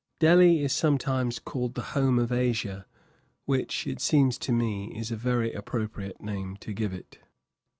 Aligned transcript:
Delhi 0.19 0.63
is 0.63 0.73
sometimes 0.73 1.37
called 1.37 1.75
the 1.75 1.83
"Home 1.93 2.17
of 2.17 2.31
Asia," 2.31 2.87
which, 3.45 3.85
it 3.85 4.01
seems 4.01 4.39
to 4.39 4.51
me, 4.51 4.87
is 4.97 5.11
a 5.11 5.15
very 5.15 5.53
appropriate 5.53 6.19
name 6.19 6.57
to 6.61 6.73
give 6.73 6.91
it. 6.91 7.19